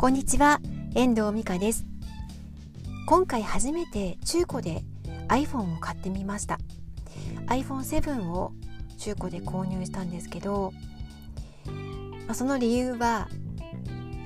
[0.00, 0.62] こんにちは、
[0.94, 1.84] 遠藤美香です。
[3.04, 4.82] 今回初めて中古で
[5.28, 6.58] iPhone を買ってみました。
[7.48, 8.52] iPhone7 を
[8.96, 10.72] 中古で購入したんですけど、
[12.26, 13.28] まあ、その理由は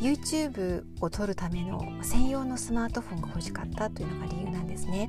[0.01, 5.09] YouTube を撮るための専用のスマートフォンが欲しかったというのが理由なんですね。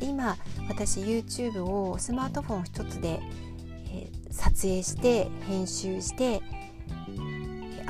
[0.00, 0.36] で今
[0.68, 3.20] 私 YouTube をスマートフォン一つで、
[3.92, 6.42] え、撮影して編集して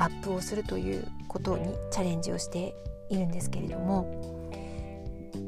[0.01, 2.73] アップをするということにチャレンジをして
[3.11, 4.41] いるんですけれども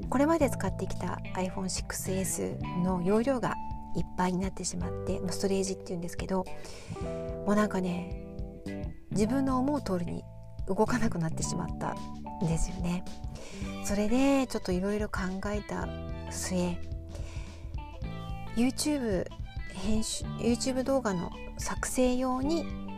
[0.09, 3.55] これまで使ってきた iPhone6S の容量が
[3.95, 6.45] いっぱいになってしまってストレージっていうんですけど
[7.02, 8.27] もうなんかね
[9.09, 10.23] 自分の思う通りに
[10.67, 11.93] 動かなくなってしまった
[12.43, 13.04] んですよね。
[13.84, 15.88] それでちょっといろいろ考えた
[16.31, 16.77] 末
[18.55, 19.26] YouTube
[19.73, 22.93] 編集 YouTube 動画の作成用に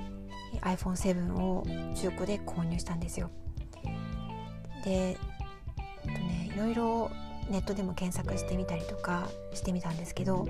[0.61, 3.29] iPhone7 を中古で購入したんですよ。
[4.83, 5.15] で、えっ
[6.03, 7.11] とね、いろいろ
[7.49, 10.47] ネットでも検索してみたりとかしてみたんですけど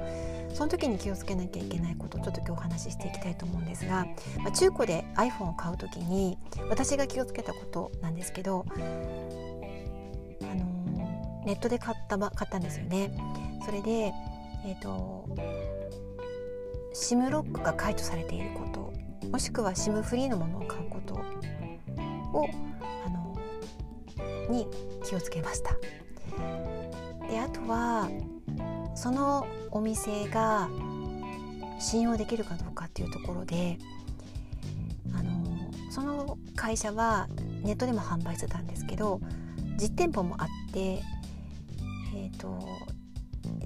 [0.53, 4.05] その時に気をつけなきゃいけないことをちょっと今日お話ししていきたいと思うんですが、
[4.37, 6.37] まあ、中古で iPhone を買う時に
[6.69, 8.79] 私が気をつけたことなんですけど、あ
[10.45, 13.11] のー、ネットで買った買ったんですよね。
[13.65, 14.13] それで、
[14.65, 15.35] えーと、と
[16.93, 18.93] SIM ロックが解除されていること
[19.31, 22.49] もしくは SIM フリーのものを買うことを
[23.05, 23.35] あの
[24.49, 24.67] に
[25.03, 25.75] 気をつけました。
[27.27, 28.09] であとは
[28.95, 30.69] そのお店が
[31.79, 33.77] 信用できるかどうかっていうところで
[35.13, 37.27] あのその会社は
[37.63, 39.19] ネットでも販売してたんですけど
[39.77, 41.01] 実店舗もあって、
[42.15, 42.59] えーと、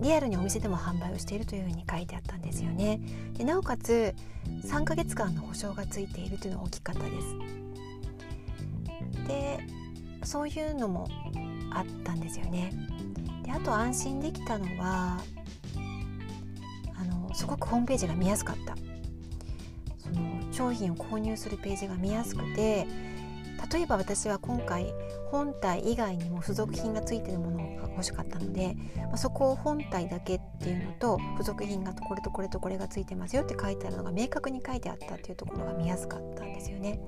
[0.02, 3.00] リアルにお店でも販売をしているというふうに書いてあったんですよね。
[3.38, 4.16] でなおかつ
[4.64, 7.36] 3ヶ月間の保証がついているというのが大きかったです。
[9.28, 9.60] で
[10.24, 11.08] そういうのも
[11.72, 12.72] あったんですよね。
[13.44, 15.20] であと安心できたのは
[16.96, 18.76] あのすごくホームページが見やすかった
[19.98, 22.88] その商品を購入するページが見やすくて
[23.72, 24.94] 例えば私は今回
[25.32, 37.00] 本体以外にも付属品がついてるものが欲しかったので、まあ、そこを本体だけっていうのと付属品がこれとこれとこれがついてますよって書いてあるのが明確に書いてあったっていうところが見やすかったんですよね。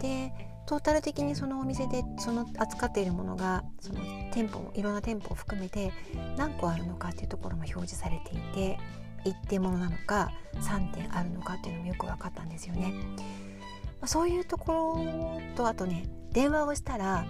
[0.00, 0.32] で
[0.66, 4.00] トータル的にそのお店でその扱っているものがその
[4.32, 5.92] 店舗いろんな店舗を含めて
[6.36, 8.78] 何個あるのかっていうところも表示されていて
[9.24, 12.92] 1点ものなのか3点あるのかっていうのもよく分かったんですよね。
[14.00, 17.26] まそういうところとあとね電話をしたら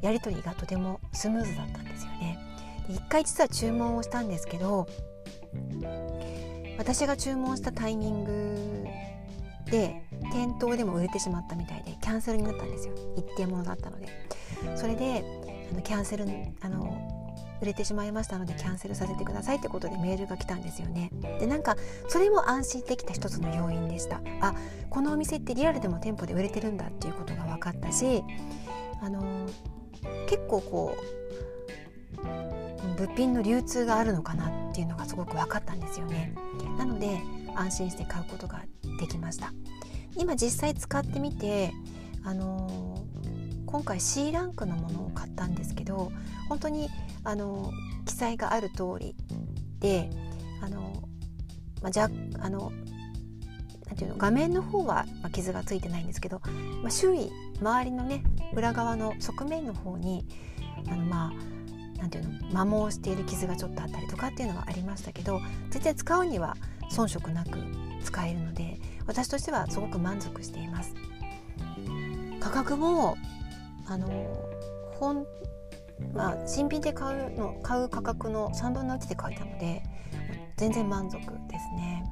[0.00, 2.38] やり取りがとてもスムーズだったんですよね。
[2.88, 4.88] で1回実は注文をしたんですけど
[6.78, 8.86] 私が注文したタイミング
[9.70, 10.02] で
[10.32, 14.08] 店頭でも売れてしまったみたいでキャンセルになったんですよ一点ものだったので
[14.76, 15.24] それで
[15.70, 16.26] あのキャンセル
[16.60, 17.21] あの
[17.62, 21.10] 売れてしまいましたのでキャンセルさせてくださいってことでメールが来たんですよね。
[21.38, 21.76] でなんか
[22.08, 24.20] それも安心できた一つの要因でした。
[24.40, 24.54] あ
[24.90, 28.24] このお店ってリアルでも店舗で売れてるんだっていうことが分かったし
[29.00, 29.46] あの
[30.28, 31.02] 結構こう
[32.98, 36.34] 物品の流通があるのかなっていうのがすごく分かったんですよね。
[36.76, 37.20] なので
[37.54, 38.62] 安心して買うことが
[38.98, 39.52] できました。
[40.16, 41.72] 今実際使ってみて
[42.24, 42.91] あのー、
[43.72, 46.12] 今回 C ランクのものを買ったんですけど
[46.48, 46.90] 本当に
[47.24, 47.72] あの、
[48.04, 49.16] 記載がある通り
[49.80, 50.10] で
[50.60, 51.02] あの、
[51.80, 52.10] まあ、じゃ
[52.40, 52.70] あの
[53.86, 56.40] なんていうの画面の方は、ま、傷がついてないんですけど、
[56.82, 58.22] まあ、周囲周りのね
[58.54, 60.26] 裏側の側面の方に
[60.90, 65.40] あのまあなんていうの摩耗している傷がちょっとあったりとかっていうのはありましたけど
[65.70, 66.56] 全然使うには
[66.90, 67.58] 遜色なく
[68.02, 70.94] 使えるので私としてはすごく満足しています。
[72.40, 73.16] 価格も
[73.86, 74.08] あの
[74.98, 75.26] 本
[76.14, 79.82] まあ新品で買うの買う価格の3分の1で買えたので
[80.56, 82.04] 全然満足ですね。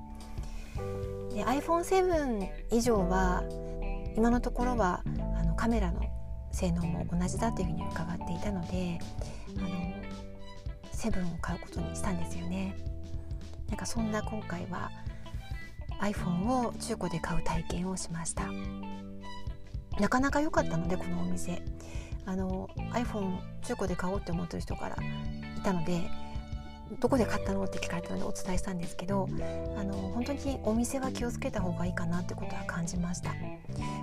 [1.34, 3.42] で iPhone7 以上は
[4.16, 5.02] 今のところは
[5.38, 6.00] あのカメラの
[6.52, 8.98] 性能も同じだというふうに伺っていたので
[9.56, 9.68] あの
[10.92, 12.76] 7を買うことにしたんですよね。
[13.68, 14.90] なんかそんな今回は
[16.00, 18.44] iPhone を中古で買う体験をしました。
[20.00, 21.62] なかなか良かったのでこのお店
[22.26, 26.02] あの iPhone 中古で買おうって思ってる人からいたので
[26.98, 29.28] どこで買ったのって聞かれたのでお伝えしたんですけど
[29.78, 33.32] あの本当にお店は気をつけた方がいいかなってことは感じました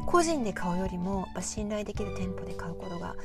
[0.06, 3.16] 個人で買うよりもやっぱ信頼できる店舗で買うことが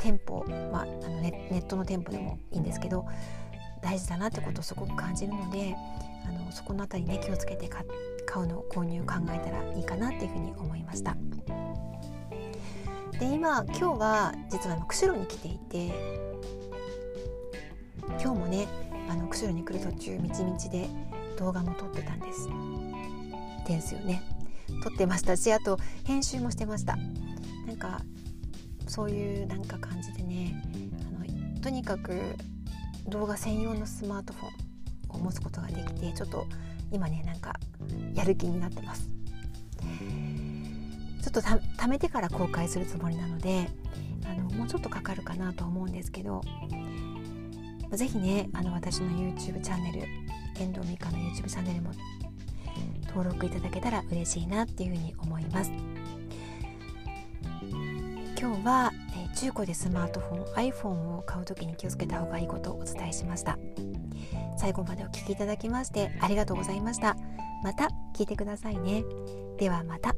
[0.00, 3.06] 店舗、まあ、あのネネットの店舗でもいいんですけど
[3.82, 5.74] 大事だなってことをすごく感じるので
[6.26, 7.82] あのそこの辺りね気をつけて買
[8.42, 11.16] うのを購入考えたらいいかなっていうふうに思いました。
[13.18, 15.92] で今今日は実は釧路に来ていて
[18.10, 18.68] 今日もね
[19.08, 20.86] あの釧路に来る途中みちみちで
[21.36, 22.48] 動画も撮ってたんです。
[23.66, 24.22] ですよね。
[24.82, 26.96] 撮ってましたしあと編集もしてました。
[27.66, 28.00] なんか
[28.86, 30.62] そういうなんか感じでね
[31.06, 32.36] あのとにかく
[33.08, 36.46] 動画専用のスマートフォンを持つことができてちょっと
[36.92, 37.54] 今ねなんか
[38.14, 39.17] やる気になってます。
[41.30, 43.68] ちょっとためてから公開するつもりなので
[44.24, 46.40] あのもうちょっとかかるかなと思うんですけど
[47.92, 50.00] 是非ねあの私の YouTube チャンネル
[50.60, 51.92] 遠藤美香の YouTube チャンネルも
[53.08, 55.72] 登録いただけたら嬉しいなっていうふうに思います。
[58.40, 63.58] 今日は、え中古でスマートフォン iPhone を買う時に気をつけた方がいいことをお伝えしました。
[64.56, 67.16] 最後までお聴きいただきましてありがとうございました。
[67.64, 69.02] また聞いてくださいね。
[69.58, 70.14] ではまた。